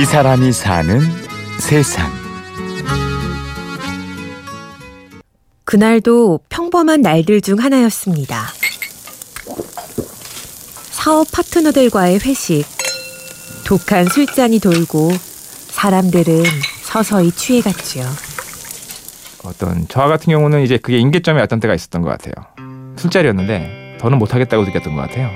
[0.00, 1.00] 이 사람이 사는
[1.58, 2.08] 세상.
[5.64, 8.44] 그날도 평범한 날들 중 하나였습니다.
[10.92, 12.64] 사업 파트너들과의 회식.
[13.66, 15.10] 독한 술잔이 돌고
[15.70, 16.44] 사람들은
[16.82, 18.04] 서서히 취해갔지요.
[19.42, 22.34] 어떤 저와 같은 경우는 이제 그게 임계점에 왔던 때가 있었던 것 같아요.
[22.98, 25.28] 술자리였는데 더는 못하겠다고 느꼈던 것 같아요.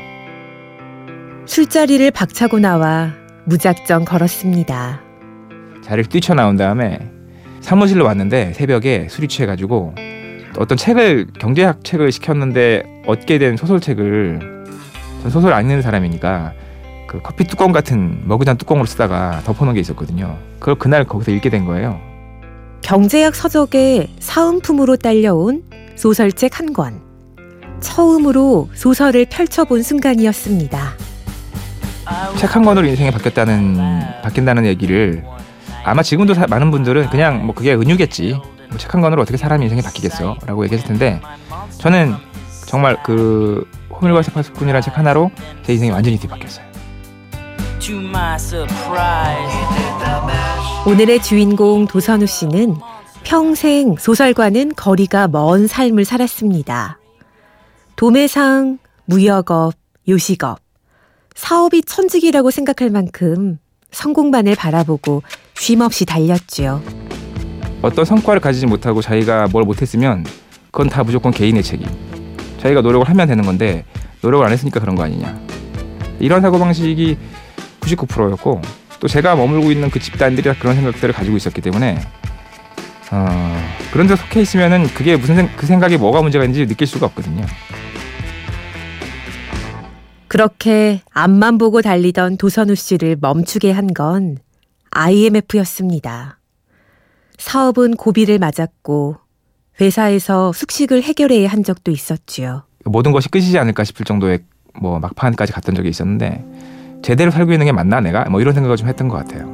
[1.46, 5.00] 술자리를 박차고 나와 무작정 걸었습니다.
[5.82, 6.98] 자리를 뛰쳐나온 다음에
[7.60, 9.94] 사무실로 왔는데 새벽에 술이 취해가지고
[10.58, 14.40] 어떤 책을 경제학 책을 시켰는데 얻게 된 소설책을
[15.22, 16.52] 전 소설 안 읽는 사람이니까
[17.08, 20.38] 그 커피 뚜껑 같은 머그잔 뚜껑으로 쓰다가 덮어놓은 게 있었거든요.
[20.58, 22.00] 그걸 그날 거기서 읽게 된 거예요.
[22.80, 25.62] 경제학 서적에 사은품으로 딸려온
[25.94, 27.00] 소설책 한 권.
[27.80, 30.94] 처음으로 소설을 펼쳐본 순간이었습니다.
[32.42, 35.24] 책 한 권으로 인생이 바뀌었다는 바뀐다는 얘기를
[35.84, 38.32] 아마 지금도 사, 많은 분들은 그냥 뭐 그게 은유겠지.
[38.32, 41.20] 뭐 책 한 권으로 어떻게 사람 인생이 바뀌겠어라고 얘기했을 텐데
[41.78, 42.14] 저는
[42.66, 45.30] 정말 그 호밀과 세파스꾼이라는 책 하나로
[45.62, 46.64] 제 인생이 완전히 뒤바뀌었어요.
[50.86, 52.76] 오늘의 주인공 도선우 씨는
[53.22, 56.98] 평생 소설과는 거리가 먼 삶을 살았습니다.
[57.96, 59.74] 도매상, 무역업,
[60.08, 60.58] 요식업.
[61.34, 63.58] 사업이 천직이라고 생각할 만큼
[63.90, 65.22] 성공만을 바라보고
[65.54, 66.82] 쉼없이 달렸지요.
[67.82, 70.24] 어떤 성과를 가지지 못하고 자기가 뭘 못했으면
[70.70, 71.88] 그건 다 무조건 개인의 책임.
[72.58, 73.84] 자기가 노력을 하면 되는 건데
[74.22, 75.38] 노력을 안 했으니까 그런 거 아니냐.
[76.20, 77.18] 이런 사고 방식이
[77.80, 78.62] 99%였고
[79.00, 81.98] 또 제가 머물고 있는 그 집단들이 다 그런 생각들을 가지고 있었기 때문에
[83.10, 87.06] 어, 그런 데 속해 있으면은 그게 무슨 생, 그 생각이 뭐가 문제가 있는지 느낄 수가
[87.06, 87.44] 없거든요.
[90.32, 94.38] 그렇게 앞만 보고 달리던 도선우 씨를 멈추게 한 건
[94.90, 96.38] IMF였습니다.
[97.36, 99.16] 사업은 고비를 맞았고
[99.82, 102.62] 회사에서 숙식을 해결해야 한 적도 있었지요.
[102.86, 104.38] 모든 것이 끝이지 않을까 싶을 정도의
[104.80, 106.42] 뭐 막판까지 갔던 적이 있었는데
[107.02, 109.44] 제대로 살고 있는 게 맞나 내가 뭐 이런 생각을 좀 했던 것 같아요.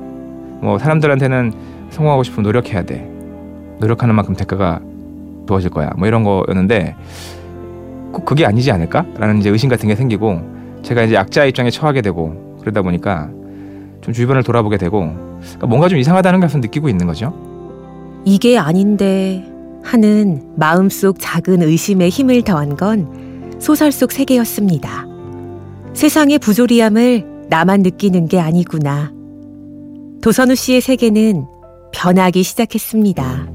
[0.62, 2.99] 뭐 사람들한테는 성공하고 싶으면 노력해야 돼.
[3.81, 4.81] 노력하는 만큼 대가가
[5.49, 5.91] 주어질 거야.
[5.99, 6.94] 뭐 이런 거였는데
[8.12, 12.56] 꼭 그게 아니지 않을까라는 이제 의심 같은 게 생기고 제가 이제 약자 입장에 처하게 되고
[12.61, 13.31] 그러다 보니까
[14.00, 15.00] 좀 주변을 돌아보게 되고
[15.41, 17.33] 그러니까 뭔가 좀 이상하다는 것을 느끼고 있는 거죠.
[18.25, 19.44] 이게 아닌데
[19.83, 25.06] 하는 마음속 작은 의심에 힘을 더한 건 소설 속 세계였습니다.
[25.94, 29.12] 세상의 부조리함을 나만 느끼는 게 아니구나.
[30.22, 31.47] 도선우 씨의 세계는
[31.93, 33.47] 변하기 시작했습니다.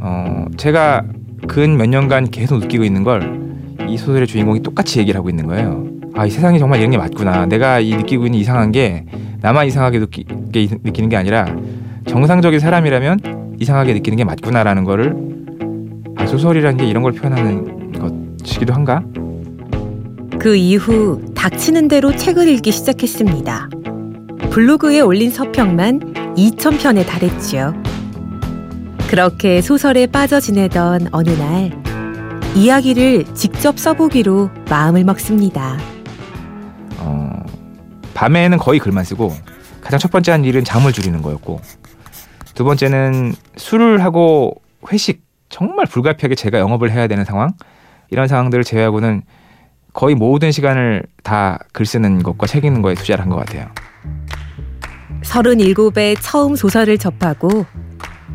[0.00, 1.04] 어, 제가
[1.48, 3.50] 근 몇 년간 계속 느끼고 있는 걸
[3.88, 5.84] 이 소설의 주인공이 똑같이 얘기를 하고 있는 거예요.
[6.14, 7.46] 아, 이 세상이 정말 이런 게 맞구나.
[7.46, 9.04] 내가 이 느끼고 있는 이상한 게
[9.40, 11.46] 나만 이상하게 느끼, 게, 느끼는 게 아니라
[12.06, 15.14] 정상적인 사람이라면 이상하게 느끼는 게 맞구나라는 거를
[16.16, 17.92] 아, 소설이라는 게 이런 걸 표현하는
[18.38, 19.02] 것이기도 한가?
[20.38, 23.68] 그 이후 닥치는 대로 책을 읽기 시작했습니다.
[24.50, 27.74] 블로그에 올린 서평만 2,000편에 달했지요.
[29.08, 31.72] 그렇게 소설에 빠져 지내던 어느 날
[32.56, 35.76] 이야기를 직접 써보기로 마음을 먹습니다.
[38.10, 39.32] 어, 밤에는 거의 글만 쓰고
[39.80, 41.60] 가장 첫 번째 한 일은 잠을 줄이는 거였고
[42.54, 44.54] 두 번째는 술을 하고
[44.92, 47.52] 회식 정말 불가피하게 제가 영업을 해야 되는 상황
[48.10, 49.22] 이런 상황들을 제외하고는
[49.92, 53.66] 거의 모든 시간을 다 글 쓰는 것과 책 읽는 거에 투자를 한 것 같아요.
[55.22, 57.66] 37에 처음 소설을 접하고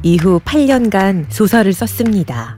[0.04, 2.56] 이후 8년간 소설을 썼습니다.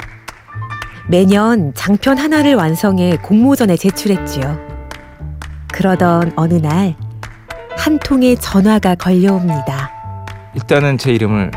[1.10, 4.60] 매년 장편 하나를 완성해 공모전에 제출했지요.
[5.72, 6.96] 그러던 어느 날
[7.78, 9.92] 한 통의 전화가 걸려옵니다.
[10.56, 11.52] 일단은 제 이름을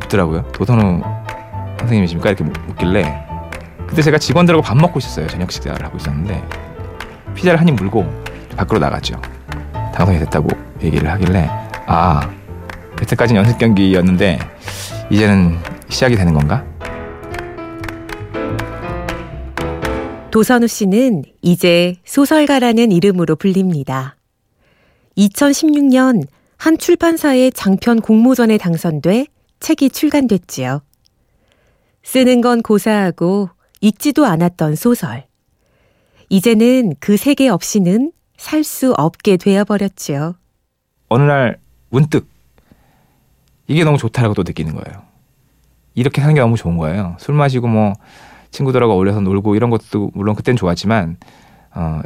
[0.00, 0.42] 묻더라고요.
[0.52, 1.02] 도선우
[1.80, 2.30] 선생님이십니까?
[2.30, 3.24] 이렇게 묻길래
[3.86, 5.26] 그때 제가 직원들하고 밥 먹고 있었어요.
[5.26, 6.42] 저녁 식사를 하고 있었는데
[7.34, 8.06] 피자를 한 입 물고
[8.56, 9.20] 밖으로 나갔죠.
[9.94, 10.48] 당선이 됐다고
[10.82, 11.48] 얘기를 하길래
[11.86, 12.30] 아
[13.00, 14.38] 여태까지는 연습 경기였는데
[15.10, 15.58] 이제는
[15.88, 16.64] 시작이 되는 건가?
[20.30, 24.16] 도선우 씨는 이제 소설가라는 이름으로 불립니다.
[25.16, 26.26] 2016년
[26.56, 29.26] 한 출판사의 장편 공모전에 당선돼
[29.60, 30.82] 책이 출간됐지요.
[32.02, 33.50] 쓰는 건 고사하고
[33.80, 35.24] 읽지도 않았던 소설.
[36.28, 40.34] 이제는 그 세계 없이는 살 수 없게 되어버렸지요.
[41.08, 41.58] 어느 날
[41.90, 42.28] 문득
[43.66, 45.02] 이게 너무 좋다라고 또 느끼는 거예요.
[45.94, 47.16] 이렇게 사는 게 너무 좋은 거예요.
[47.20, 47.92] 술 마시고 뭐
[48.50, 51.16] 친구들하고 어울려서 놀고 이런 것도 물론 그땐 좋았지만
[51.74, 52.00] 어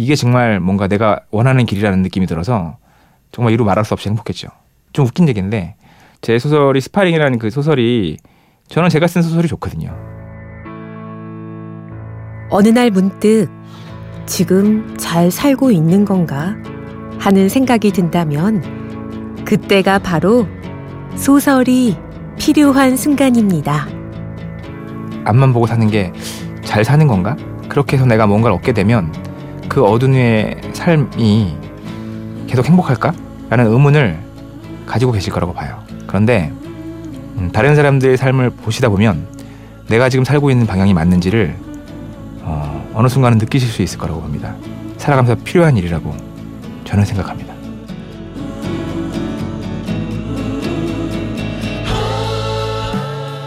[0.00, 2.78] 이게 정말 뭔가 내가 원하는 길이라는 느낌이 들어서
[3.32, 4.48] 정말 이루 말할 수 없이 행복했죠.
[4.94, 5.76] 좀 웃긴 얘기인데
[6.22, 8.16] 제 소설이 스파링이라는 그 소설이
[8.68, 9.94] 저는 제가 쓴 소설이 좋거든요.
[12.48, 13.48] 어느 날 문득
[14.24, 16.56] 지금 잘 살고 있는 건가
[17.18, 20.48] 하는 생각이 든다면 그때가 바로
[21.14, 21.98] 소설이
[22.38, 23.86] 필요한 순간입니다.
[25.26, 26.10] 앞만 보고 사는 게
[26.70, 27.36] 잘 사는 건가?
[27.68, 29.12] 그렇게 해서 내가 뭔가를 얻게 되면
[29.70, 31.56] 그 어두운 후의 삶이
[32.48, 33.14] 계속 행복할까?
[33.48, 34.18] 라는 의문을
[34.84, 35.78] 가지고 계실 거라고 봐요.
[36.08, 36.52] 그런데
[37.36, 39.28] 음, 다른 사람들의 삶을 보시다 보면
[39.88, 41.56] 내가 지금 살고 있는 방향이 맞는지를
[42.42, 44.56] 어, 어느 순간은 느끼실 수 있을 거라고 봅니다.
[44.96, 46.16] 살아가면서 필요한 일이라고
[46.84, 47.54] 저는 생각합니다.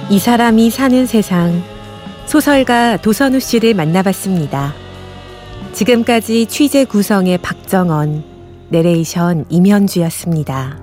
[0.09, 1.61] 이 사람이 사는 세상
[2.27, 4.82] 소설가 도선우 씨를 만나봤습니다.
[5.73, 8.23] 지금까지 취재 구성의 박정원,
[8.69, 10.82] 내레이션 임현주였습니다.